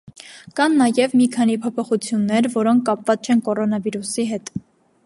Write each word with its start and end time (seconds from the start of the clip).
Կան 0.59 0.77
նաեւ 0.77 1.13
մի 1.19 1.27
քանի 1.35 1.57
փոփոխություններ, 1.65 2.49
որոնք 2.57 2.87
կապված 2.89 3.31
չեն 3.31 3.45
կորոնավիրուսի 3.51 4.29
հետ։ 4.33 4.53